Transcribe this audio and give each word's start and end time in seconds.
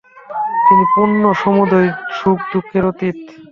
তিনি 0.65 0.83
পূর্ণ, 0.93 1.21
সমুদয় 1.41 1.89
সুখ-দুঃখের 2.17 2.83
অতীত। 2.85 3.17